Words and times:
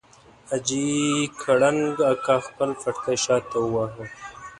حاجي 0.49 0.89
کړنګ 1.41 1.93
اکا 2.11 2.35
خپل 2.47 2.69
پټکی 2.81 3.15
شاته 3.23 3.57
وواهه. 3.63 4.05